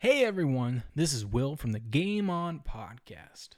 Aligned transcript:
Hey 0.00 0.24
everyone, 0.24 0.84
this 0.94 1.12
is 1.12 1.26
Will 1.26 1.56
from 1.56 1.72
the 1.72 1.80
Game 1.80 2.30
On 2.30 2.60
podcast. 2.60 3.56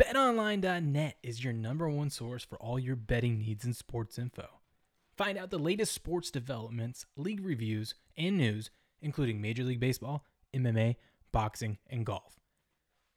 BetOnline.net 0.00 1.18
is 1.22 1.44
your 1.44 1.52
number 1.52 1.86
one 1.86 2.08
source 2.08 2.42
for 2.42 2.56
all 2.56 2.78
your 2.78 2.96
betting 2.96 3.36
needs 3.36 3.66
and 3.66 3.76
sports 3.76 4.18
info. 4.18 4.48
Find 5.18 5.36
out 5.36 5.50
the 5.50 5.58
latest 5.58 5.92
sports 5.92 6.30
developments, 6.30 7.04
league 7.14 7.44
reviews, 7.44 7.94
and 8.16 8.38
news, 8.38 8.70
including 9.02 9.42
Major 9.42 9.62
League 9.62 9.80
Baseball, 9.80 10.24
MMA, 10.56 10.96
boxing, 11.30 11.76
and 11.90 12.06
golf. 12.06 12.40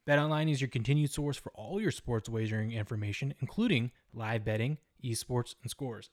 BetOnline 0.06 0.52
is 0.52 0.60
your 0.60 0.68
continued 0.68 1.12
source 1.12 1.38
for 1.38 1.50
all 1.52 1.80
your 1.80 1.90
sports 1.90 2.28
wagering 2.28 2.72
information, 2.72 3.32
including 3.40 3.90
live 4.12 4.44
betting, 4.44 4.76
esports, 5.02 5.54
and 5.62 5.70
scores. 5.70 6.10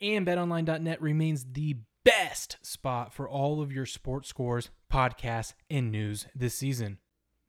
And 0.00 0.26
BetOnline.net 0.26 1.02
remains 1.02 1.44
the 1.52 1.76
best 2.02 2.56
spot 2.62 3.12
for 3.12 3.28
all 3.28 3.60
of 3.60 3.70
your 3.70 3.84
sports 3.84 4.30
scores, 4.30 4.70
podcasts, 4.92 5.54
and 5.70 5.90
news 5.90 6.26
this 6.34 6.54
season. 6.54 6.98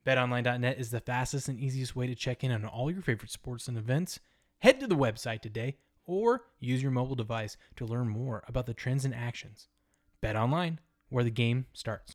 BetOnline.net 0.06 0.78
is 0.78 0.90
the 0.90 1.00
fastest 1.00 1.48
and 1.48 1.58
easiest 1.58 1.94
way 1.94 2.06
to 2.06 2.14
check 2.14 2.42
in 2.42 2.52
on 2.52 2.64
all 2.64 2.90
your 2.90 3.02
favorite 3.02 3.30
sports 3.30 3.68
and 3.68 3.76
events. 3.76 4.20
Head 4.60 4.80
to 4.80 4.86
the 4.86 4.96
website 4.96 5.40
today 5.40 5.76
or 6.06 6.44
use 6.58 6.82
your 6.82 6.90
mobile 6.90 7.14
device 7.14 7.56
to 7.76 7.86
learn 7.86 8.08
more 8.08 8.42
about 8.48 8.66
the 8.66 8.74
trends 8.74 9.04
and 9.04 9.14
actions. 9.14 9.68
Bet 10.20 10.36
online, 10.36 10.80
where 11.08 11.24
the 11.24 11.30
game 11.30 11.66
starts. 11.72 12.14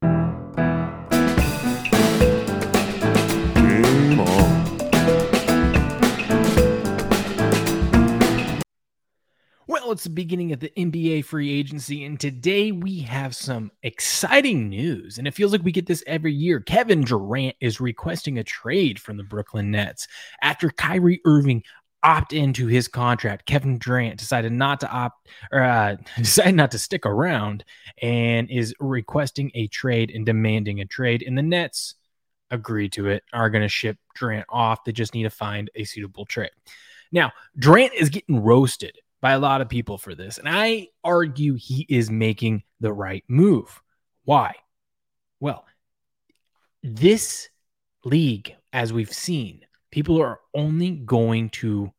Well, 9.85 9.91
it's 9.91 10.05
the 10.05 10.09
beginning 10.09 10.51
of 10.51 10.59
the 10.59 10.71
NBA 10.75 11.25
free 11.25 11.51
agency, 11.51 12.05
and 12.05 12.19
today 12.19 12.71
we 12.71 13.01
have 13.01 13.35
some 13.35 13.69
exciting 13.83 14.67
news. 14.67 15.19
And 15.19 15.27
it 15.27 15.35
feels 15.35 15.51
like 15.51 15.61
we 15.61 15.71
get 15.71 15.85
this 15.85 16.03
every 16.07 16.33
year. 16.33 16.59
Kevin 16.59 17.01
Durant 17.01 17.55
is 17.61 17.79
requesting 17.79 18.39
a 18.39 18.43
trade 18.43 18.99
from 18.99 19.17
the 19.17 19.23
Brooklyn 19.23 19.69
Nets 19.69 20.07
after 20.41 20.71
Kyrie 20.71 21.21
Irving 21.23 21.61
opt 22.01 22.33
into 22.33 22.65
his 22.65 22.87
contract. 22.87 23.45
Kevin 23.45 23.77
Durant 23.77 24.17
decided 24.17 24.53
not 24.53 24.79
to 24.79 24.89
opt 24.89 25.29
or 25.51 25.61
uh, 25.61 25.97
decided 26.17 26.55
not 26.55 26.71
to 26.71 26.79
stick 26.79 27.05
around 27.05 27.63
and 28.01 28.49
is 28.49 28.73
requesting 28.79 29.51
a 29.53 29.67
trade 29.67 30.09
and 30.09 30.25
demanding 30.25 30.81
a 30.81 30.85
trade. 30.85 31.21
And 31.21 31.37
the 31.37 31.43
Nets 31.43 31.93
agree 32.49 32.89
to 32.89 33.09
it, 33.09 33.23
are 33.33 33.51
going 33.51 33.61
to 33.61 33.69
ship 33.69 33.99
Durant 34.15 34.47
off. 34.49 34.83
They 34.83 34.93
just 34.93 35.13
need 35.13 35.23
to 35.23 35.29
find 35.29 35.69
a 35.75 35.83
suitable 35.83 36.25
trade. 36.25 36.49
Now, 37.11 37.33
Durant 37.59 37.93
is 37.93 38.09
getting 38.09 38.41
roasted 38.41 38.97
by 39.21 39.31
a 39.31 39.39
lot 39.39 39.61
of 39.61 39.69
people 39.69 39.97
for 39.97 40.13
this. 40.13 40.37
And 40.37 40.47
I 40.47 40.89
argue 41.03 41.55
he 41.55 41.85
is 41.89 42.09
making 42.11 42.63
the 42.79 42.93
right 42.93 43.23
move. 43.27 43.81
Why? 44.23 44.53
Well, 45.39 45.65
this 46.83 47.49
league, 48.03 48.55
as 48.71 48.93
we've 48.93 49.11
seen, 49.11 49.65
people 49.91 50.21
are 50.21 50.39
only 50.53 50.91
going 50.91 51.49
to 51.49 51.91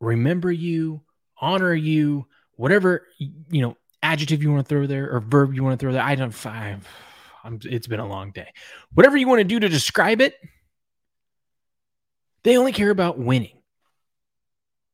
remember 0.00 0.52
you, 0.52 1.00
honor 1.40 1.74
you, 1.74 2.26
whatever, 2.56 3.06
you 3.18 3.62
know, 3.62 3.76
adjective 4.02 4.42
you 4.42 4.52
want 4.52 4.64
to 4.64 4.68
throw 4.68 4.86
there 4.86 5.10
or 5.10 5.20
verb 5.20 5.54
you 5.54 5.64
want 5.64 5.78
to 5.78 5.82
throw 5.82 5.92
there. 5.92 6.02
I 6.02 6.14
don't 6.14 6.30
five. 6.30 6.86
It's 7.62 7.86
been 7.86 8.00
a 8.00 8.06
long 8.06 8.30
day. 8.30 8.52
Whatever 8.92 9.16
you 9.16 9.26
want 9.26 9.40
to 9.40 9.44
do 9.44 9.58
to 9.58 9.68
describe 9.68 10.20
it, 10.20 10.34
they 12.44 12.56
only 12.56 12.72
care 12.72 12.90
about 12.90 13.18
winning. 13.18 13.57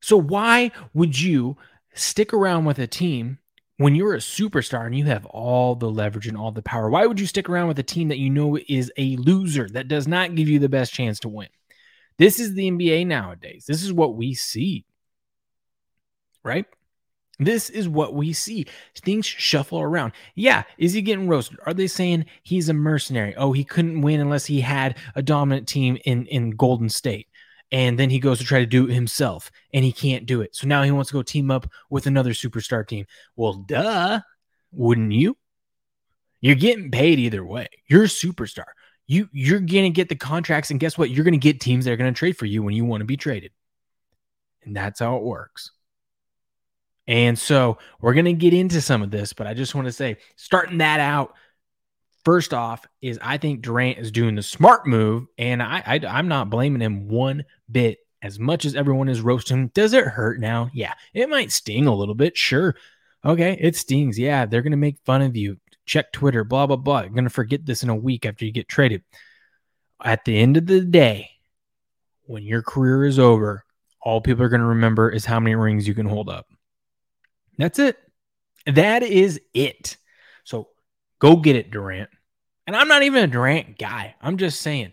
So 0.04 0.18
why 0.18 0.70
would 0.92 1.18
you 1.18 1.56
stick 1.94 2.34
around 2.34 2.66
with 2.66 2.78
a 2.78 2.86
team 2.86 3.38
when 3.78 3.94
you're 3.94 4.12
a 4.12 4.18
superstar 4.18 4.84
and 4.84 4.94
you 4.94 5.06
have 5.06 5.24
all 5.24 5.76
the 5.76 5.90
leverage 5.90 6.26
and 6.26 6.36
all 6.36 6.52
the 6.52 6.60
power? 6.60 6.90
Why 6.90 7.06
would 7.06 7.18
you 7.18 7.26
stick 7.26 7.48
around 7.48 7.68
with 7.68 7.78
a 7.78 7.82
team 7.82 8.08
that 8.08 8.18
you 8.18 8.28
know 8.28 8.58
is 8.68 8.92
a 8.98 9.16
loser 9.16 9.66
that 9.70 9.88
does 9.88 10.06
not 10.06 10.34
give 10.34 10.46
you 10.46 10.58
the 10.58 10.68
best 10.68 10.92
chance 10.92 11.20
to 11.20 11.30
win? 11.30 11.48
This 12.18 12.38
is 12.38 12.52
the 12.52 12.70
NBA 12.70 13.06
nowadays. 13.06 13.64
This 13.66 13.82
is 13.82 13.94
what 13.94 14.14
we 14.14 14.34
see. 14.34 14.84
Right? 16.42 16.66
This 17.38 17.70
is 17.70 17.88
what 17.88 18.12
we 18.12 18.34
see. 18.34 18.66
Things 18.94 19.24
shuffle 19.24 19.80
around. 19.80 20.12
Yeah, 20.34 20.64
is 20.76 20.92
he 20.92 21.00
getting 21.00 21.28
roasted? 21.28 21.60
Are 21.64 21.72
they 21.72 21.86
saying 21.86 22.26
he's 22.42 22.68
a 22.68 22.74
mercenary? 22.74 23.34
Oh, 23.36 23.52
he 23.52 23.64
couldn't 23.64 24.02
win 24.02 24.20
unless 24.20 24.44
he 24.44 24.60
had 24.60 24.98
a 25.14 25.22
dominant 25.22 25.66
team 25.66 25.96
in 26.04 26.26
in 26.26 26.50
Golden 26.50 26.90
State 26.90 27.28
and 27.74 27.98
then 27.98 28.08
he 28.08 28.20
goes 28.20 28.38
to 28.38 28.44
try 28.44 28.60
to 28.60 28.66
do 28.66 28.88
it 28.88 28.94
himself 28.94 29.50
and 29.72 29.84
he 29.84 29.90
can't 29.90 30.26
do 30.26 30.42
it. 30.42 30.54
So 30.54 30.68
now 30.68 30.84
he 30.84 30.92
wants 30.92 31.10
to 31.10 31.14
go 31.14 31.22
team 31.22 31.50
up 31.50 31.68
with 31.90 32.06
another 32.06 32.30
superstar 32.30 32.86
team. 32.86 33.04
Well, 33.34 33.64
duh, 33.66 34.20
wouldn't 34.70 35.10
you? 35.10 35.36
You're 36.40 36.54
getting 36.54 36.92
paid 36.92 37.18
either 37.18 37.44
way. 37.44 37.66
You're 37.88 38.04
a 38.04 38.06
superstar. 38.06 38.66
You 39.08 39.28
you're 39.32 39.58
going 39.58 39.82
to 39.82 39.90
get 39.90 40.08
the 40.08 40.14
contracts 40.14 40.70
and 40.70 40.78
guess 40.78 40.96
what? 40.96 41.10
You're 41.10 41.24
going 41.24 41.32
to 41.32 41.38
get 41.38 41.60
teams 41.60 41.84
that 41.84 41.90
are 41.90 41.96
going 41.96 42.14
to 42.14 42.16
trade 42.16 42.36
for 42.38 42.46
you 42.46 42.62
when 42.62 42.76
you 42.76 42.84
want 42.84 43.00
to 43.00 43.06
be 43.06 43.16
traded. 43.16 43.50
And 44.62 44.76
that's 44.76 45.00
how 45.00 45.16
it 45.16 45.24
works. 45.24 45.72
And 47.08 47.36
so 47.36 47.78
we're 48.00 48.14
going 48.14 48.24
to 48.26 48.34
get 48.34 48.54
into 48.54 48.80
some 48.80 49.02
of 49.02 49.10
this, 49.10 49.32
but 49.32 49.48
I 49.48 49.52
just 49.52 49.74
want 49.74 49.88
to 49.88 49.92
say 49.92 50.18
starting 50.36 50.78
that 50.78 51.00
out 51.00 51.34
First 52.24 52.54
off, 52.54 52.86
is 53.02 53.18
I 53.20 53.36
think 53.36 53.60
Durant 53.60 53.98
is 53.98 54.10
doing 54.10 54.34
the 54.34 54.42
smart 54.42 54.86
move, 54.86 55.26
and 55.36 55.62
I, 55.62 55.82
I 55.84 56.00
I'm 56.08 56.26
not 56.26 56.48
blaming 56.48 56.80
him 56.80 57.06
one 57.06 57.44
bit. 57.74 57.98
As 58.22 58.38
much 58.38 58.64
as 58.64 58.74
everyone 58.74 59.10
is 59.10 59.20
roasting 59.20 59.68
does 59.74 59.92
it 59.92 60.06
hurt 60.06 60.40
now? 60.40 60.70
Yeah, 60.72 60.94
it 61.12 61.28
might 61.28 61.52
sting 61.52 61.86
a 61.86 61.94
little 61.94 62.14
bit. 62.14 62.38
Sure, 62.38 62.74
okay, 63.22 63.58
it 63.60 63.76
stings. 63.76 64.18
Yeah, 64.18 64.46
they're 64.46 64.62
gonna 64.62 64.78
make 64.78 64.96
fun 65.04 65.20
of 65.20 65.36
you. 65.36 65.58
Check 65.84 66.10
Twitter, 66.12 66.42
blah 66.42 66.66
blah 66.66 66.76
blah. 66.76 67.00
You're 67.02 67.10
gonna 67.10 67.28
forget 67.28 67.66
this 67.66 67.82
in 67.82 67.90
a 67.90 67.94
week 67.94 68.24
after 68.24 68.46
you 68.46 68.52
get 68.52 68.68
traded. 68.68 69.02
At 70.02 70.24
the 70.24 70.38
end 70.38 70.56
of 70.56 70.66
the 70.66 70.80
day, 70.80 71.30
when 72.22 72.44
your 72.44 72.62
career 72.62 73.04
is 73.04 73.18
over, 73.18 73.64
all 74.00 74.22
people 74.22 74.44
are 74.44 74.48
gonna 74.48 74.68
remember 74.68 75.10
is 75.10 75.26
how 75.26 75.38
many 75.38 75.54
rings 75.54 75.86
you 75.86 75.94
can 75.94 76.06
hold 76.06 76.30
up. 76.30 76.46
That's 77.58 77.78
it. 77.78 77.98
That 78.66 79.02
is 79.02 79.38
it. 79.52 79.98
So 80.44 80.68
Go 81.24 81.36
get 81.36 81.56
it, 81.56 81.70
Durant. 81.70 82.10
And 82.66 82.76
I'm 82.76 82.86
not 82.86 83.02
even 83.02 83.24
a 83.24 83.26
Durant 83.26 83.78
guy. 83.78 84.14
I'm 84.20 84.36
just 84.36 84.60
saying, 84.60 84.92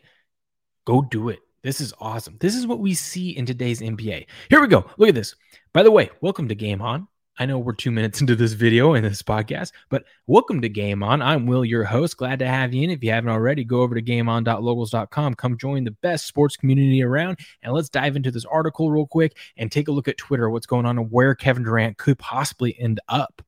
go 0.86 1.02
do 1.02 1.28
it. 1.28 1.40
This 1.64 1.80
is 1.80 1.94
awesome. 2.00 2.38
This 2.40 2.56
is 2.56 2.66
what 2.66 2.80
we 2.80 2.96
see 2.96 3.38
in 3.38 3.46
today's 3.46 3.82
NBA. 3.82 4.26
Here 4.50 4.62
we 4.62 4.68
go. 4.68 4.84
Look 4.98 5.10
at 5.10 5.16
this. 5.16 5.36
By 5.74 5.84
the 5.84 5.92
way, 5.92 6.10
welcome 6.20 6.48
to 6.48 6.56
Game 6.56 6.82
On. 6.82 7.08
I 7.38 7.46
know 7.46 7.60
we're 7.60 7.74
two 7.74 7.92
minutes 7.92 8.20
into 8.20 8.36
this 8.36 8.54
video 8.54 8.96
and 8.96 9.06
this 9.06 9.22
podcast, 9.22 9.72
but 9.90 10.06
welcome 10.26 10.60
to 10.64 10.70
Game 10.70 11.04
On. 11.04 11.22
I'm 11.22 11.46
Will, 11.46 11.64
your 11.64 11.84
host. 11.84 12.18
Glad 12.18 12.40
to 12.40 12.48
have 12.48 12.74
you 12.74 12.84
in. 12.84 12.90
If 12.90 13.04
you 13.04 13.12
haven't 13.12 13.30
already, 13.30 13.64
go 13.64 13.82
over 13.82 13.94
to 13.94 14.02
gameon.locals.com. 14.02 15.36
Come 15.36 15.56
join 15.56 15.84
the 15.84 15.92
best 15.92 16.26
sports 16.26 16.58
community 16.58 17.04
around, 17.04 17.38
and 17.62 17.74
let's 17.74 17.90
dive 17.90 18.16
into 18.16 18.32
this 18.32 18.46
article 18.46 18.90
real 18.90 19.06
quick 19.06 19.38
and 19.56 19.72
take 19.72 19.88
a 19.88 19.92
look 19.92 20.08
at 20.08 20.18
Twitter, 20.18 20.50
what's 20.50 20.66
going 20.66 20.88
on, 20.88 20.98
and 20.98 21.12
where 21.12 21.36
Kevin 21.36 21.62
Durant 21.62 22.00
could 22.00 22.18
possibly 22.18 22.76
end 22.80 23.00
up. 23.08 23.44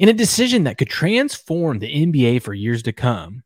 In 0.00 0.08
a 0.08 0.12
decision 0.12 0.64
that 0.64 0.78
could 0.78 0.90
transform 0.90 1.78
the 1.78 2.06
NBA 2.06 2.42
for 2.42 2.54
years 2.54 2.82
to 2.82 2.92
come. 2.92 3.44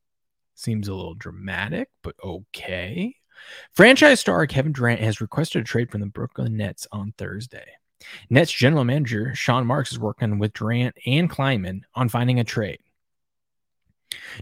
Seems 0.60 0.88
a 0.88 0.94
little 0.94 1.14
dramatic, 1.14 1.88
but 2.02 2.16
okay. 2.22 3.16
Franchise 3.72 4.20
star 4.20 4.46
Kevin 4.46 4.72
Durant 4.72 5.00
has 5.00 5.22
requested 5.22 5.62
a 5.62 5.64
trade 5.64 5.90
from 5.90 6.02
the 6.02 6.06
Brooklyn 6.06 6.58
Nets 6.58 6.86
on 6.92 7.14
Thursday. 7.16 7.64
Nets 8.28 8.52
general 8.52 8.84
manager 8.84 9.34
Sean 9.34 9.66
Marks 9.66 9.90
is 9.90 9.98
working 9.98 10.38
with 10.38 10.52
Durant 10.52 10.94
and 11.06 11.30
Kleiman 11.30 11.86
on 11.94 12.10
finding 12.10 12.40
a 12.40 12.44
trade. 12.44 12.80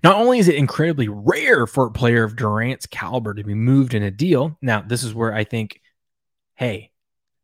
Not 0.03 0.17
only 0.17 0.41
is 0.41 0.49
it 0.49 0.57
incredibly 0.57 1.07
rare 1.07 1.69
for 1.69 1.87
a 1.87 1.93
player 1.93 2.25
of 2.25 2.35
Durant's 2.35 2.87
caliber 2.87 3.33
to 3.33 3.45
be 3.45 3.55
moved 3.55 3.95
in 3.95 4.03
a 4.03 4.11
deal, 4.11 4.59
now 4.61 4.81
this 4.81 5.05
is 5.05 5.15
where 5.15 5.33
I 5.33 5.45
think, 5.45 5.81
hey, 6.57 6.91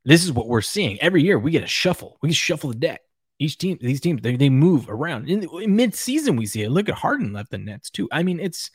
this 0.04 0.24
is 0.24 0.32
what 0.32 0.48
we're 0.48 0.62
seeing 0.62 1.00
every 1.00 1.22
year. 1.22 1.38
We 1.38 1.52
get 1.52 1.62
a 1.62 1.68
shuffle. 1.68 2.18
We 2.22 2.32
shuffle 2.32 2.70
the 2.70 2.76
deck. 2.76 3.02
Each 3.38 3.58
team, 3.58 3.78
these 3.80 4.00
teams, 4.00 4.22
they, 4.22 4.36
they 4.36 4.48
move 4.48 4.88
around. 4.88 5.28
In, 5.28 5.48
in 5.60 5.74
mid-season, 5.74 6.36
we 6.36 6.46
see 6.46 6.62
it. 6.62 6.70
Look 6.70 6.88
at 6.88 6.94
Harden 6.94 7.32
left 7.32 7.50
the 7.50 7.58
Nets 7.58 7.90
too. 7.90 8.08
I 8.12 8.22
mean, 8.22 8.38
it's 8.38 8.70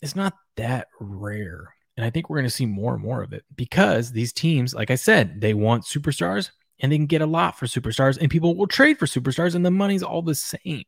it's 0.00 0.16
not 0.16 0.34
that 0.56 0.88
rare. 1.00 1.74
And 1.96 2.04
I 2.04 2.10
think 2.10 2.28
we're 2.28 2.38
going 2.38 2.48
to 2.48 2.50
see 2.50 2.66
more 2.66 2.94
and 2.94 3.02
more 3.02 3.22
of 3.22 3.32
it 3.32 3.44
because 3.54 4.10
these 4.10 4.32
teams, 4.32 4.74
like 4.74 4.90
I 4.90 4.96
said, 4.96 5.40
they 5.40 5.54
want 5.54 5.84
superstars 5.84 6.50
and 6.80 6.90
they 6.90 6.96
can 6.96 7.06
get 7.06 7.22
a 7.22 7.26
lot 7.26 7.56
for 7.56 7.66
superstars, 7.66 8.18
and 8.18 8.30
people 8.30 8.56
will 8.56 8.66
trade 8.66 8.98
for 8.98 9.06
superstars, 9.06 9.54
and 9.54 9.64
the 9.64 9.70
money's 9.70 10.02
all 10.02 10.20
the 10.20 10.34
same. 10.34 10.84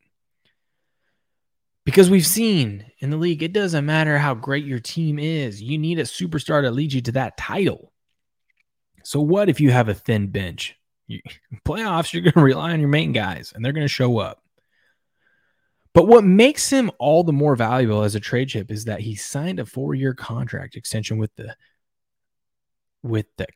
Because 1.84 2.10
we've 2.10 2.26
seen 2.26 2.84
in 2.98 3.10
the 3.10 3.16
league, 3.16 3.42
it 3.42 3.52
doesn't 3.52 3.86
matter 3.86 4.18
how 4.18 4.34
great 4.34 4.64
your 4.64 4.80
team 4.80 5.18
is, 5.20 5.62
you 5.62 5.78
need 5.78 6.00
a 6.00 6.04
superstar 6.04 6.62
to 6.62 6.70
lead 6.70 6.92
you 6.92 7.00
to 7.02 7.12
that 7.12 7.36
title. 7.36 7.92
So, 9.04 9.20
what 9.20 9.48
if 9.48 9.60
you 9.60 9.70
have 9.70 9.88
a 9.88 9.94
thin 9.94 10.28
bench? 10.28 10.74
You, 11.06 11.20
playoffs, 11.66 12.12
you're 12.12 12.22
going 12.22 12.34
to 12.34 12.40
rely 12.40 12.72
on 12.72 12.80
your 12.80 12.88
main 12.88 13.12
guys, 13.12 13.52
and 13.54 13.64
they're 13.64 13.72
going 13.72 13.84
to 13.84 13.88
show 13.88 14.18
up. 14.18 14.42
But 15.92 16.08
what 16.08 16.24
makes 16.24 16.70
him 16.70 16.90
all 16.98 17.22
the 17.22 17.32
more 17.32 17.54
valuable 17.54 18.02
as 18.02 18.16
a 18.16 18.20
trade 18.20 18.48
chip 18.48 18.70
is 18.70 18.86
that 18.86 19.00
he 19.00 19.14
signed 19.14 19.60
a 19.60 19.66
four-year 19.66 20.14
contract 20.14 20.74
extension 20.74 21.18
with 21.18 21.34
the 21.36 21.54
with 23.02 23.26
the 23.36 23.46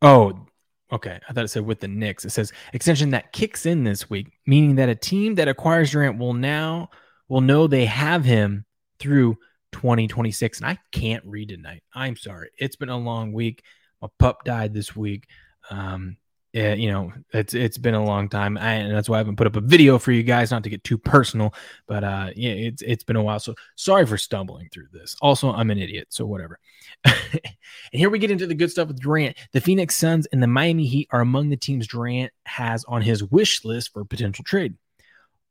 oh 0.00 0.46
Okay, 0.92 1.20
I 1.28 1.32
thought 1.32 1.44
it 1.44 1.48
said 1.48 1.64
with 1.64 1.80
the 1.80 1.88
Knicks. 1.88 2.24
It 2.24 2.30
says 2.30 2.52
extension 2.72 3.10
that 3.10 3.32
kicks 3.32 3.64
in 3.64 3.84
this 3.84 4.10
week, 4.10 4.32
meaning 4.46 4.76
that 4.76 4.88
a 4.88 4.94
team 4.94 5.36
that 5.36 5.46
acquires 5.46 5.92
Durant 5.92 6.18
will 6.18 6.34
now 6.34 6.90
will 7.28 7.40
know 7.40 7.66
they 7.66 7.84
have 7.84 8.24
him 8.24 8.64
through 8.98 9.36
2026. 9.72 10.58
And 10.58 10.66
I 10.66 10.78
can't 10.90 11.24
read 11.24 11.50
tonight. 11.50 11.84
I'm 11.94 12.16
sorry. 12.16 12.50
It's 12.58 12.74
been 12.74 12.88
a 12.88 12.98
long 12.98 13.32
week. 13.32 13.62
My 14.02 14.08
pup 14.18 14.44
died 14.44 14.74
this 14.74 14.96
week. 14.96 15.28
Um, 15.68 16.16
you 16.52 16.90
know, 16.90 17.12
it's 17.32 17.54
it's 17.54 17.78
been 17.78 17.94
a 17.94 18.04
long 18.04 18.28
time, 18.28 18.58
I, 18.58 18.74
and 18.74 18.94
that's 18.94 19.08
why 19.08 19.16
I 19.16 19.18
haven't 19.18 19.36
put 19.36 19.46
up 19.46 19.56
a 19.56 19.60
video 19.60 19.98
for 19.98 20.10
you 20.10 20.24
guys, 20.24 20.50
not 20.50 20.64
to 20.64 20.70
get 20.70 20.82
too 20.82 20.98
personal, 20.98 21.54
but 21.86 22.02
uh, 22.02 22.30
yeah, 22.34 22.50
it's 22.50 22.82
it's 22.82 23.04
been 23.04 23.16
a 23.16 23.22
while. 23.22 23.38
So 23.38 23.54
sorry 23.76 24.04
for 24.04 24.18
stumbling 24.18 24.68
through 24.72 24.88
this. 24.92 25.16
Also, 25.22 25.52
I'm 25.52 25.70
an 25.70 25.78
idiot, 25.78 26.08
so 26.10 26.26
whatever. 26.26 26.58
and 27.04 27.40
here 27.92 28.10
we 28.10 28.18
get 28.18 28.32
into 28.32 28.48
the 28.48 28.54
good 28.54 28.70
stuff 28.70 28.88
with 28.88 29.00
Durant. 29.00 29.36
The 29.52 29.60
Phoenix 29.60 29.96
Suns 29.96 30.26
and 30.26 30.42
the 30.42 30.48
Miami 30.48 30.86
Heat 30.86 31.08
are 31.12 31.20
among 31.20 31.50
the 31.50 31.56
teams 31.56 31.86
Durant 31.86 32.32
has 32.46 32.84
on 32.84 33.02
his 33.02 33.22
wish 33.22 33.64
list 33.64 33.92
for 33.92 34.04
potential 34.04 34.44
trade. 34.44 34.74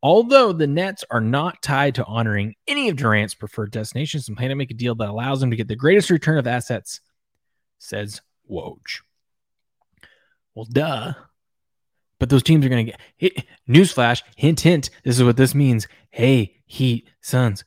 Although 0.01 0.53
the 0.53 0.67
Nets 0.67 1.03
are 1.11 1.21
not 1.21 1.61
tied 1.61 1.95
to 1.95 2.05
honoring 2.05 2.55
any 2.67 2.89
of 2.89 2.95
Durant's 2.95 3.35
preferred 3.35 3.71
destinations 3.71 4.27
and 4.27 4.37
plan 4.37 4.49
to 4.49 4.55
make 4.55 4.71
a 4.71 4.73
deal 4.73 4.95
that 4.95 5.09
allows 5.09 5.39
them 5.39 5.51
to 5.51 5.57
get 5.57 5.67
the 5.67 5.75
greatest 5.75 6.09
return 6.09 6.37
of 6.37 6.47
assets, 6.47 7.01
says 7.79 8.21
Woj. 8.49 9.01
Well, 10.55 10.67
duh. 10.69 11.13
But 12.19 12.29
those 12.29 12.43
teams 12.43 12.65
are 12.65 12.69
going 12.69 12.85
to 12.85 12.91
get 12.91 13.01
hit. 13.17 13.45
Newsflash, 13.67 14.23
hint, 14.35 14.59
hint. 14.59 14.89
This 15.03 15.17
is 15.17 15.23
what 15.23 15.37
this 15.37 15.55
means. 15.55 15.87
Hey, 16.11 16.57
Heat, 16.65 17.09
Suns, 17.21 17.63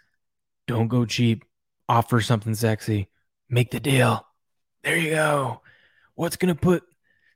don't 0.66 0.88
go 0.88 1.04
cheap. 1.04 1.44
Offer 1.88 2.20
something 2.20 2.54
sexy. 2.54 3.08
Make 3.48 3.70
the 3.70 3.80
deal. 3.80 4.26
There 4.84 4.96
you 4.96 5.10
go. 5.10 5.62
What's 6.14 6.36
going 6.36 6.54
to 6.54 6.60
put 6.60 6.84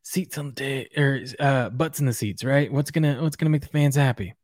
seats 0.07 0.39
on 0.39 0.53
the 0.55 0.87
or 0.97 1.21
uh, 1.41 1.69
butts 1.71 1.99
in 1.99 2.07
the 2.07 2.13
seats, 2.13 2.45
right? 2.45 2.73
What's 2.73 2.93
gonna 2.93 3.21
what's 3.21 3.35
gonna 3.35 3.51
make 3.51 3.63
the 3.63 3.69
fans 3.69 3.97
happy? 3.97 4.35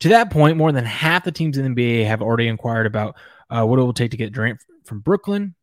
To 0.00 0.10
that 0.10 0.30
point, 0.30 0.58
more 0.58 0.70
than 0.70 0.84
half 0.84 1.24
the 1.24 1.32
teams 1.32 1.56
in 1.56 1.74
the 1.74 1.82
NBA 1.82 2.06
have 2.06 2.20
already 2.20 2.46
inquired 2.46 2.86
about 2.86 3.16
uh, 3.48 3.64
what 3.64 3.78
it 3.78 3.82
will 3.82 3.94
take 3.94 4.10
to 4.10 4.16
get 4.16 4.32
Durant 4.32 4.60
from 4.84 5.00
Brooklyn 5.00 5.54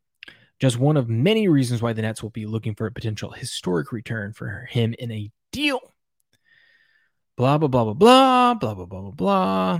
just 0.59 0.77
one 0.77 0.97
of 0.97 1.09
many 1.09 1.47
reasons 1.47 1.81
why 1.81 1.93
the 1.93 2.01
Nets 2.01 2.21
will 2.21 2.29
be 2.29 2.45
looking 2.45 2.75
for 2.75 2.85
a 2.85 2.91
potential 2.91 3.31
historic 3.31 3.91
return 3.91 4.33
for 4.33 4.67
him 4.69 4.93
in 4.99 5.11
a 5.11 5.31
deal. 5.51 5.79
Blah, 7.37 7.57
blah, 7.57 7.69
blah, 7.69 7.85
blah, 7.85 7.93
blah, 7.93 8.53
blah, 8.53 8.73
blah, 8.73 8.85
blah, 8.85 9.01
blah, 9.01 9.11
blah. 9.11 9.79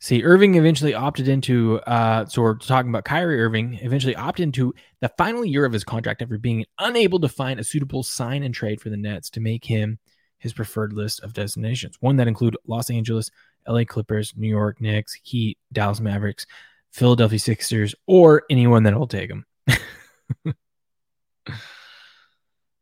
See, 0.00 0.24
Irving 0.24 0.56
eventually 0.56 0.94
opted 0.94 1.28
into, 1.28 1.78
uh, 1.80 2.26
so 2.26 2.42
we're 2.42 2.56
talking 2.56 2.90
about 2.90 3.04
Kyrie 3.04 3.40
Irving, 3.40 3.78
eventually 3.82 4.16
opted 4.16 4.42
into 4.42 4.74
the 5.00 5.10
final 5.10 5.44
year 5.44 5.64
of 5.64 5.72
his 5.72 5.84
contract 5.84 6.22
after 6.22 6.38
being 6.38 6.64
unable 6.80 7.20
to 7.20 7.28
find 7.28 7.60
a 7.60 7.64
suitable 7.64 8.02
sign 8.02 8.42
and 8.42 8.52
trade 8.52 8.80
for 8.80 8.90
the 8.90 8.96
Nets 8.96 9.30
to 9.30 9.40
make 9.40 9.64
him 9.64 10.00
his 10.38 10.52
preferred 10.52 10.92
list 10.92 11.20
of 11.20 11.34
destinations. 11.34 11.98
One 12.00 12.16
that 12.16 12.26
include 12.26 12.56
Los 12.66 12.90
Angeles, 12.90 13.30
LA 13.68 13.84
Clippers, 13.84 14.34
New 14.36 14.48
York 14.48 14.80
Knicks, 14.80 15.16
Heat, 15.22 15.56
Dallas 15.72 16.00
Mavericks, 16.00 16.46
Philadelphia 16.92 17.38
Sixers, 17.38 17.94
or 18.06 18.44
anyone 18.50 18.82
that 18.84 18.96
will 18.96 19.06
take 19.06 19.30
him. 19.30 19.46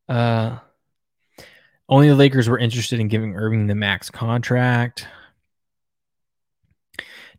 uh, 0.08 0.58
only 1.88 2.08
the 2.08 2.14
Lakers 2.14 2.48
were 2.48 2.58
interested 2.58 3.00
in 3.00 3.08
giving 3.08 3.34
Irving 3.34 3.66
the 3.66 3.74
max 3.74 4.10
contract. 4.10 5.06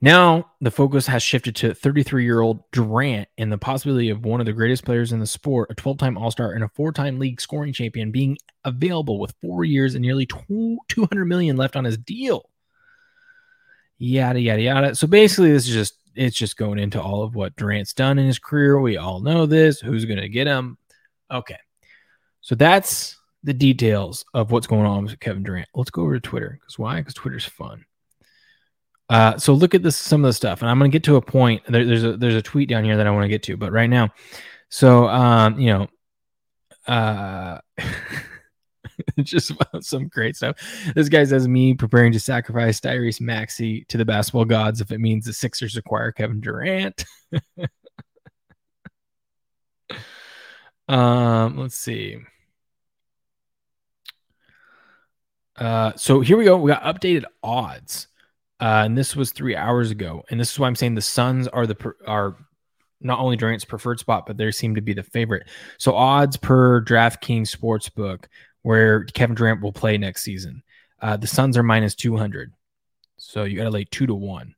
Now 0.04 0.52
the 0.60 0.72
focus 0.72 1.06
has 1.08 1.22
shifted 1.22 1.56
to 1.58 1.76
33 1.76 2.24
year 2.24 2.42
old 2.42 2.64
Durant 2.72 3.30
and 3.38 3.52
the 3.52 3.58
possibility 3.58 4.10
of 4.10 4.26
one 4.26 4.40
of 4.40 4.48
the 4.48 4.54
greatest 4.54 4.84
players 4.84 5.12
in 5.12 5.20
the 5.20 5.28
sport, 5.28 5.70
a 5.70 5.76
12 5.76 6.00
time 6.00 6.18
All 6.18 6.32
Star 6.32 6.54
and 6.54 6.64
a 6.64 6.70
four 6.70 6.92
time 6.92 7.20
league 7.20 7.40
scoring 7.40 7.72
champion, 7.72 8.12
being 8.12 8.38
available 8.66 9.20
with 9.20 9.36
four 9.42 9.64
years 9.64 9.94
and 9.94 10.02
nearly 10.02 10.26
200 10.26 11.26
million 11.26 11.56
left 11.56 11.76
on 11.76 11.86
his 11.86 11.98
deal. 11.98 12.50
Yada, 14.00 14.40
yada, 14.40 14.62
yada. 14.62 14.96
So 14.96 15.06
basically, 15.06 15.52
this 15.52 15.68
is 15.68 15.74
just 15.74 15.94
it's 16.16 16.38
just 16.38 16.58
going 16.58 16.80
into 16.80 17.02
all 17.02 17.24
of 17.24 17.36
what 17.36 17.56
Durant's 17.56 17.94
done 17.94 18.20
in 18.20 18.26
his 18.26 18.40
career. 18.40 18.80
We 18.80 18.98
all 18.98 19.20
know 19.20 19.46
this. 19.46 19.80
Who's 19.80 20.06
going 20.06 20.20
to 20.20 20.30
get 20.30 20.48
him? 20.48 20.78
Okay. 21.30 21.58
So 22.42 22.56
that's 22.56 23.18
the 23.44 23.54
details 23.54 24.26
of 24.34 24.52
what's 24.52 24.68
going 24.68 24.86
on 24.86 25.04
with 25.04 25.20
Kevin 25.20 25.44
Durant. 25.44 25.70
Let's 25.74 25.92
go 25.92 26.04
over 26.04 26.14
to 26.14 26.20
Twitter. 26.20 26.58
Because 26.60 26.78
why? 26.78 26.98
Because 26.98 27.14
Twitter's 27.14 27.46
fun. 27.46 27.86
Uh, 29.10 29.38
so 29.38 29.54
look 29.54 29.76
at 29.76 29.84
this 29.84 29.98
some 29.98 30.24
of 30.24 30.30
the 30.30 30.34
stuff, 30.34 30.62
and 30.62 30.72
I'm 30.72 30.80
going 30.80 30.90
to 30.90 30.96
get 30.96 31.04
to 31.04 31.18
a 31.18 31.22
point. 31.22 31.64
There, 31.68 31.86
there's 31.86 32.06
a 32.06 32.16
there's 32.16 32.36
a 32.36 32.42
tweet 32.42 32.70
down 32.70 32.86
here 32.86 32.96
that 32.96 33.06
I 33.06 33.12
want 33.12 33.26
to 33.26 33.30
get 33.30 33.44
to, 33.44 33.58
but 33.58 33.74
right 33.74 33.90
now, 33.90 34.10
so 34.70 35.06
um, 35.10 35.60
you 35.60 35.74
know, 35.74 35.88
uh, 36.88 37.60
just 39.20 39.52
some 39.82 40.08
great 40.08 40.36
stuff. 40.36 40.58
This 40.96 41.10
guy 41.10 41.24
says 41.24 41.48
me 41.48 41.74
preparing 41.74 42.12
to 42.14 42.20
sacrifice 42.20 42.80
Tyrese 42.80 43.22
Maxey 43.22 43.86
to 43.90 43.98
the 43.98 44.06
basketball 44.06 44.46
gods 44.46 44.82
if 44.82 44.92
it 44.92 45.00
means 45.00 45.26
the 45.26 45.34
Sixers 45.34 45.78
acquire 45.78 46.12
Kevin 46.12 46.42
Durant. 46.42 47.06
um, 50.88 51.58
let's 51.58 51.78
see. 51.78 52.18
Uh, 55.58 55.94
so 55.96 56.22
here 56.22 56.38
we 56.38 56.46
go. 56.46 56.58
We 56.58 56.72
got 56.72 56.84
updated 56.84 57.26
odds, 57.44 58.08
uh, 58.60 58.84
and 58.86 58.98
this 58.98 59.16
was 59.16 59.32
three 59.32 59.56
hours 59.56 59.92
ago. 59.92 60.24
And 60.30 60.40
this 60.40 60.52
is 60.52 60.60
why 60.60 60.68
I'm 60.68 60.76
saying 60.76 60.96
the 60.96 61.02
Suns 61.02 61.48
are 61.48 61.68
the 61.68 61.94
are 62.08 62.36
not 63.02 63.20
only 63.20 63.36
Durant's 63.36 63.66
preferred 63.66 64.00
spot, 64.00 64.26
but 64.26 64.38
they 64.38 64.50
seem 64.52 64.76
to 64.76 64.82
be 64.82 64.94
the 64.94 65.04
favorite. 65.04 65.48
So 65.78 65.96
odds 65.96 66.38
per 66.38 66.84
DraftKings 66.84 67.56
Sportsbook 67.56 68.26
where 68.64 69.04
Kevin 69.06 69.36
Durant 69.36 69.62
will 69.62 69.74
play 69.74 69.98
next 69.98 70.24
season. 70.24 70.64
Uh, 71.02 71.18
the 71.18 71.28
Suns 71.28 71.58
are 71.58 71.64
minus 71.64 71.96
200. 71.96 72.54
So 73.18 73.44
you 73.44 73.58
got 73.58 73.64
to 73.64 73.70
lay 73.70 73.86
two 73.86 74.06
to 74.08 74.14
one. 74.14 74.56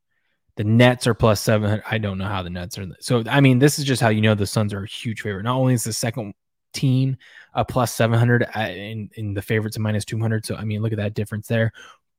The 0.56 0.64
Nets 0.64 1.08
are 1.08 1.14
plus 1.14 1.42
700. 1.42 1.84
I 1.90 1.98
don't 1.98 2.18
know 2.18 2.28
how 2.28 2.44
the 2.44 2.50
Nets 2.50 2.78
are. 2.78 2.86
So, 3.00 3.24
I 3.28 3.42
mean, 3.42 3.60
this 3.60 3.80
is 3.80 3.86
just 3.86 4.02
how 4.02 4.10
you 4.10 4.22
know 4.22 4.36
the 4.36 4.46
Suns 4.46 4.74
are 4.74 4.84
a 4.84 4.88
huge 4.88 5.22
favorite. 5.22 5.44
Not 5.44 5.58
only 5.58 5.74
is 5.74 5.84
the 5.84 5.94
second 5.94 6.34
team 6.74 7.18
a 7.54 7.64
plus 7.64 7.94
700 7.94 8.44
uh, 8.44 8.60
in, 8.60 9.10
in 9.16 9.34
the 9.34 9.42
favorites 9.42 9.78
minus 9.80 10.06
200. 10.06 10.46
So, 10.46 10.56
I 10.56 10.64
mean, 10.64 10.82
look 10.82 10.92
at 10.92 10.98
that 10.98 11.14
difference 11.14 11.48
there. 11.48 11.72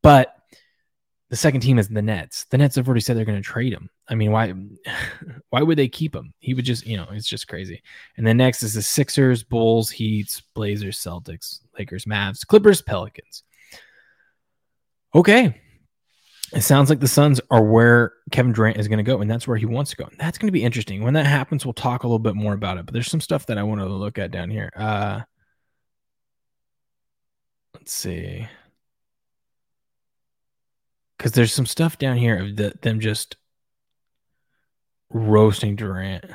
But 0.02 0.36
the 1.30 1.36
second 1.36 1.60
team 1.60 1.78
is 1.78 1.88
the 1.88 2.02
Nets. 2.02 2.44
The 2.50 2.58
Nets 2.58 2.76
have 2.76 2.86
already 2.86 3.00
said 3.00 3.16
they're 3.16 3.24
going 3.24 3.42
to 3.42 3.48
trade 3.48 3.72
him. 3.72 3.88
I 4.08 4.14
mean, 4.14 4.30
why 4.30 4.52
why 5.50 5.62
would 5.62 5.78
they 5.78 5.88
keep 5.88 6.14
him? 6.14 6.34
He 6.38 6.54
would 6.54 6.64
just, 6.64 6.86
you 6.86 6.96
know, 6.96 7.06
it's 7.10 7.28
just 7.28 7.48
crazy. 7.48 7.82
And 8.16 8.26
then 8.26 8.36
next 8.36 8.62
is 8.62 8.74
the 8.74 8.82
Sixers, 8.82 9.42
Bulls, 9.42 9.90
Heats, 9.90 10.42
Blazers, 10.54 10.98
Celtics, 10.98 11.60
Lakers, 11.78 12.04
Mavs, 12.04 12.46
Clippers, 12.46 12.82
Pelicans. 12.82 13.42
Okay. 15.14 15.60
It 16.52 16.60
sounds 16.60 16.88
like 16.88 17.00
the 17.00 17.08
Suns 17.08 17.40
are 17.50 17.64
where 17.64 18.12
Kevin 18.30 18.52
Durant 18.52 18.76
is 18.76 18.86
going 18.86 18.98
to 18.98 19.02
go, 19.02 19.20
and 19.20 19.28
that's 19.28 19.48
where 19.48 19.56
he 19.56 19.66
wants 19.66 19.90
to 19.90 19.96
go. 19.96 20.04
And 20.04 20.18
that's 20.18 20.38
going 20.38 20.48
to 20.48 20.52
be 20.52 20.62
interesting. 20.62 21.02
When 21.02 21.14
that 21.14 21.26
happens, 21.26 21.64
we'll 21.66 21.72
talk 21.72 22.04
a 22.04 22.06
little 22.06 22.20
bit 22.20 22.36
more 22.36 22.52
about 22.52 22.78
it. 22.78 22.86
But 22.86 22.92
there's 22.92 23.10
some 23.10 23.20
stuff 23.20 23.46
that 23.46 23.58
I 23.58 23.64
want 23.64 23.80
to 23.80 23.88
look 23.88 24.18
at 24.18 24.30
down 24.30 24.50
here. 24.50 24.70
Uh, 24.76 25.22
let's 27.74 27.92
see 27.92 28.46
because 31.24 31.32
there's 31.32 31.54
some 31.54 31.64
stuff 31.64 31.96
down 31.96 32.18
here 32.18 32.36
of 32.36 32.56
the, 32.56 32.74
them 32.82 33.00
just 33.00 33.38
roasting 35.08 35.74
Durant. 35.74 36.26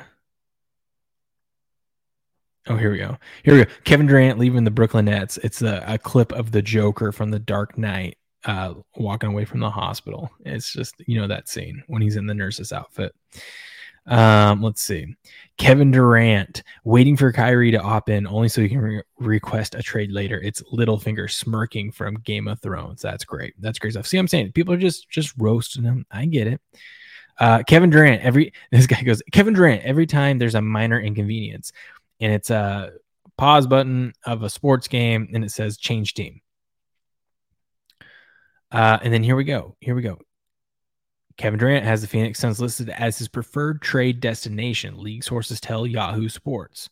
Oh, 2.66 2.74
here 2.74 2.90
we 2.90 2.98
go. 2.98 3.16
Here 3.44 3.54
we 3.54 3.64
go. 3.64 3.70
Kevin 3.84 4.08
Durant 4.08 4.40
leaving 4.40 4.64
the 4.64 4.70
Brooklyn 4.72 5.04
Nets. 5.04 5.36
It's 5.44 5.62
a, 5.62 5.84
a 5.86 5.96
clip 5.96 6.32
of 6.32 6.50
the 6.50 6.60
Joker 6.60 7.12
from 7.12 7.30
The 7.30 7.38
Dark 7.38 7.78
Knight 7.78 8.18
uh, 8.44 8.74
walking 8.96 9.30
away 9.30 9.44
from 9.44 9.60
the 9.60 9.70
hospital. 9.70 10.28
It's 10.44 10.72
just, 10.72 10.96
you 11.06 11.20
know, 11.20 11.28
that 11.28 11.48
scene 11.48 11.84
when 11.86 12.02
he's 12.02 12.16
in 12.16 12.26
the 12.26 12.34
nurse's 12.34 12.72
outfit. 12.72 13.14
Um, 14.10 14.60
let's 14.60 14.82
see. 14.82 15.14
Kevin 15.56 15.92
Durant 15.92 16.64
waiting 16.84 17.16
for 17.16 17.32
Kyrie 17.32 17.70
to 17.70 17.80
opt 17.80 18.08
in 18.08 18.26
only 18.26 18.48
so 18.48 18.60
he 18.60 18.68
can 18.68 18.80
re- 18.80 19.02
request 19.18 19.76
a 19.76 19.82
trade 19.82 20.10
later. 20.10 20.40
It's 20.40 20.62
Littlefinger 20.72 21.30
smirking 21.30 21.92
from 21.92 22.14
Game 22.16 22.48
of 22.48 22.60
Thrones. 22.60 23.00
That's 23.00 23.24
great. 23.24 23.54
That's 23.60 23.78
great 23.78 23.92
stuff. 23.92 24.08
See, 24.08 24.18
I'm 24.18 24.26
saying 24.26 24.52
people 24.52 24.74
are 24.74 24.78
just 24.78 25.08
just 25.08 25.32
roasting 25.38 25.84
him. 25.84 26.06
I 26.10 26.26
get 26.26 26.48
it. 26.48 26.60
Uh, 27.38 27.62
Kevin 27.62 27.90
Durant. 27.90 28.22
Every 28.22 28.52
this 28.72 28.86
guy 28.86 29.02
goes 29.02 29.22
Kevin 29.30 29.54
Durant. 29.54 29.84
Every 29.84 30.06
time 30.06 30.38
there's 30.38 30.56
a 30.56 30.62
minor 30.62 31.00
inconvenience, 31.00 31.72
and 32.20 32.32
it's 32.32 32.50
a 32.50 32.92
pause 33.38 33.66
button 33.66 34.12
of 34.24 34.42
a 34.42 34.50
sports 34.50 34.88
game, 34.88 35.28
and 35.32 35.44
it 35.44 35.52
says 35.52 35.78
change 35.78 36.14
team. 36.14 36.40
Uh, 38.72 38.98
and 39.02 39.12
then 39.12 39.22
here 39.22 39.36
we 39.36 39.44
go. 39.44 39.76
Here 39.80 39.94
we 39.94 40.02
go. 40.02 40.18
Kevin 41.40 41.58
Durant 41.58 41.86
has 41.86 42.02
the 42.02 42.06
Phoenix 42.06 42.38
Suns 42.38 42.60
listed 42.60 42.90
as 42.90 43.16
his 43.16 43.26
preferred 43.26 43.80
trade 43.80 44.20
destination, 44.20 45.02
league 45.02 45.24
sources 45.24 45.58
tell 45.58 45.86
Yahoo 45.86 46.28
Sports. 46.28 46.90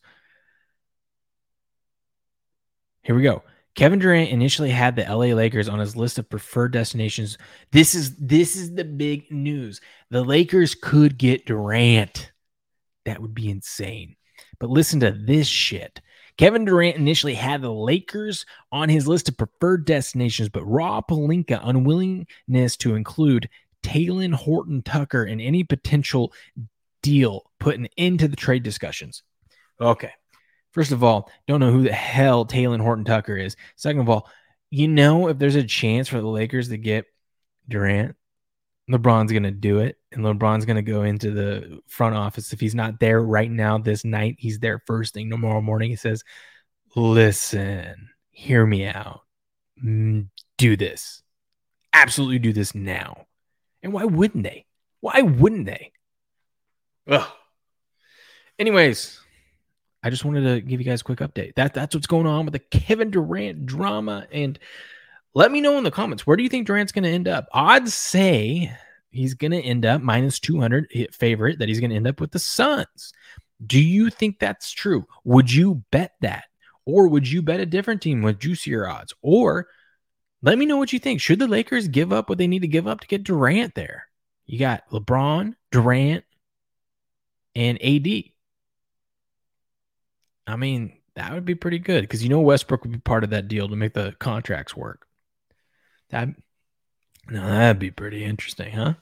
Here 3.03 3.13
we 3.13 3.21
go. 3.21 3.43
Kevin 3.75 3.99
Durant 3.99 4.31
initially 4.31 4.71
had 4.71 4.95
the 4.95 5.03
LA 5.03 5.35
Lakers 5.35 5.69
on 5.69 5.77
his 5.77 5.95
list 5.95 6.17
of 6.17 6.31
preferred 6.31 6.73
destinations. 6.73 7.37
This 7.71 7.93
is 7.93 8.15
this 8.15 8.55
is 8.55 8.73
the 8.73 8.85
big 8.85 9.31
news. 9.31 9.81
The 10.09 10.23
Lakers 10.23 10.73
could 10.73 11.19
get 11.19 11.45
Durant. 11.45 12.31
That 13.05 13.21
would 13.21 13.35
be 13.35 13.51
insane. 13.51 14.15
But 14.57 14.71
listen 14.71 14.99
to 15.01 15.11
this 15.11 15.45
shit. 15.45 16.01
Kevin 16.37 16.65
Durant 16.65 16.97
initially 16.97 17.35
had 17.35 17.61
the 17.61 17.71
Lakers 17.71 18.47
on 18.71 18.89
his 18.89 19.07
list 19.07 19.29
of 19.29 19.37
preferred 19.37 19.85
destinations, 19.85 20.49
but 20.49 20.65
Rob 20.65 21.07
Pelinka 21.07 21.59
unwillingness 21.63 22.77
to 22.77 22.95
include 22.95 23.47
Talen 23.83 24.33
Horton 24.33 24.81
Tucker 24.81 25.25
in 25.25 25.39
any 25.39 25.63
potential 25.63 26.33
deal 27.01 27.49
put 27.59 27.75
an 27.75 27.87
end 27.97 28.19
to 28.19 28.27
the 28.27 28.35
trade 28.35 28.63
discussions. 28.63 29.23
Okay. 29.79 30.11
First 30.71 30.91
of 30.91 31.03
all, 31.03 31.31
don't 31.47 31.59
know 31.59 31.71
who 31.71 31.83
the 31.83 31.93
hell 31.93 32.45
Talen 32.45 32.81
Horton 32.81 33.05
Tucker 33.05 33.37
is. 33.37 33.55
Second 33.75 34.01
of 34.01 34.09
all, 34.09 34.29
you 34.69 34.87
know 34.87 35.27
if 35.29 35.37
there's 35.39 35.55
a 35.55 35.63
chance 35.63 36.07
for 36.07 36.21
the 36.21 36.27
Lakers 36.27 36.69
to 36.69 36.77
get 36.77 37.05
Durant, 37.67 38.15
LeBron's 38.89 39.31
going 39.31 39.43
to 39.43 39.51
do 39.51 39.79
it. 39.79 39.97
And 40.11 40.23
LeBron's 40.23 40.65
going 40.65 40.75
to 40.75 40.81
go 40.81 41.03
into 41.03 41.31
the 41.31 41.79
front 41.87 42.15
office. 42.15 42.53
If 42.53 42.59
he's 42.59 42.75
not 42.75 42.99
there 42.99 43.21
right 43.21 43.49
now 43.49 43.77
this 43.77 44.03
night, 44.03 44.35
he's 44.39 44.59
there 44.59 44.81
first 44.85 45.13
thing 45.13 45.29
tomorrow 45.29 45.61
morning. 45.61 45.89
He 45.89 45.95
says, 45.95 46.23
Listen, 46.95 48.09
hear 48.31 48.65
me 48.65 48.87
out. 48.87 49.21
Mm, 49.83 50.29
do 50.57 50.75
this. 50.75 51.21
Absolutely 51.93 52.39
do 52.39 52.53
this 52.53 52.73
now. 52.73 53.27
And 53.83 53.93
why 53.93 54.05
wouldn't 54.05 54.43
they? 54.43 54.65
Why 55.01 55.21
wouldn't 55.21 55.65
they? 55.65 55.91
Ugh. 57.07 57.27
Anyways, 58.57 59.19
I 60.03 60.09
just 60.09 60.25
wanted 60.25 60.43
to 60.43 60.61
give 60.61 60.79
you 60.79 60.85
guys 60.85 61.01
a 61.01 61.03
quick 61.03 61.19
update. 61.19 61.55
That 61.55 61.73
that's 61.73 61.95
what's 61.95 62.07
going 62.07 62.27
on 62.27 62.45
with 62.45 62.53
the 62.53 62.59
Kevin 62.59 63.11
Durant 63.11 63.65
drama. 63.65 64.27
And 64.31 64.59
let 65.33 65.51
me 65.51 65.61
know 65.61 65.77
in 65.77 65.83
the 65.83 65.91
comments 65.91 66.27
where 66.27 66.37
do 66.37 66.43
you 66.43 66.49
think 66.49 66.67
Durant's 66.67 66.91
going 66.91 67.03
to 67.03 67.09
end 67.09 67.27
up? 67.27 67.47
Odds 67.53 67.93
say 67.93 68.71
he's 69.11 69.33
going 69.33 69.51
to 69.51 69.61
end 69.61 69.85
up 69.85 70.01
minus 70.01 70.39
200 70.39 70.87
eh, 70.93 71.05
favorite 71.11 71.59
that 71.59 71.69
he's 71.69 71.79
going 71.79 71.89
to 71.89 71.95
end 71.95 72.07
up 72.07 72.21
with 72.21 72.31
the 72.31 72.39
Suns. 72.39 73.13
Do 73.65 73.81
you 73.81 74.09
think 74.09 74.39
that's 74.39 74.71
true? 74.71 75.05
Would 75.25 75.51
you 75.51 75.83
bet 75.91 76.13
that? 76.21 76.45
Or 76.85 77.07
would 77.07 77.29
you 77.29 77.41
bet 77.41 77.59
a 77.59 77.65
different 77.65 78.01
team 78.01 78.21
with 78.21 78.39
juicier 78.39 78.87
odds? 78.87 79.13
Or 79.21 79.67
let 80.41 80.57
me 80.57 80.65
know 80.65 80.77
what 80.77 80.93
you 80.93 80.99
think. 80.99 81.21
Should 81.21 81.39
the 81.39 81.47
Lakers 81.47 81.87
give 81.87 82.13
up 82.13 82.29
what 82.29 82.37
they 82.37 82.47
need 82.47 82.61
to 82.61 82.67
give 82.67 82.87
up 82.87 83.01
to 83.01 83.07
get 83.07 83.23
Durant 83.23 83.75
there? 83.75 84.07
You 84.45 84.57
got 84.57 84.89
LeBron, 84.89 85.55
Durant, 85.71 86.23
and 87.55 87.77
AD. 87.83 88.07
I 90.47 90.55
mean, 90.55 90.93
that 91.15 91.33
would 91.33 91.45
be 91.45 91.55
pretty 91.55 91.79
good 91.79 92.01
because 92.01 92.23
you 92.23 92.29
know 92.29 92.39
Westbrook 92.39 92.83
would 92.83 92.91
be 92.91 92.99
part 92.99 93.23
of 93.23 93.31
that 93.31 93.47
deal 93.47 93.67
to 93.67 93.75
make 93.75 93.93
the 93.93 94.15
contracts 94.19 94.75
work. 94.75 95.05
That 96.09 96.29
no, 97.29 97.45
that'd 97.45 97.77
be 97.77 97.91
pretty 97.91 98.23
interesting, 98.23 98.71
huh? 98.71 98.93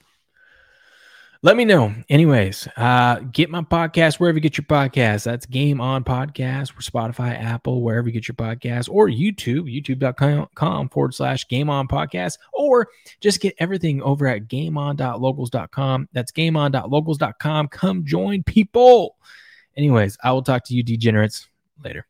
Let 1.44 1.56
me 1.56 1.66
know. 1.66 1.94
Anyways, 2.10 2.68
uh, 2.78 3.20
get 3.32 3.50
my 3.50 3.62
podcast 3.62 4.20
wherever 4.20 4.38
you 4.38 4.42
get 4.42 4.58
your 4.58 4.66
podcast. 4.66 5.24
That's 5.24 5.46
Game 5.46 5.80
On 5.80 6.04
Podcast 6.04 6.72
for 6.72 6.82
Spotify, 6.82 7.40
Apple, 7.40 7.84
wherever 7.84 8.08
you 8.08 8.14
get 8.14 8.28
your 8.28 8.36
podcast, 8.36 8.90
or 8.90 9.08
YouTube, 9.08 9.72
youtube.com 9.72 10.90
forward 10.90 11.14
slash 11.14 11.48
Game 11.48 11.70
On 11.70 11.88
Podcast, 11.88 12.40
or 12.54 12.88
just 13.22 13.40
get 13.40 13.54
everything 13.60 14.02
over 14.02 14.26
at 14.28 14.48
gameon.locals.com. 14.48 16.10
That's 16.12 16.32
gameon.locals.com. 16.32 17.68
Come 17.68 18.06
join 18.06 18.44
people. 18.44 19.16
Anyways, 19.76 20.18
I 20.24 20.32
will 20.32 20.42
talk 20.42 20.64
to 20.66 20.74
you 20.74 20.82
degenerates 20.82 21.48
later. 21.84 22.08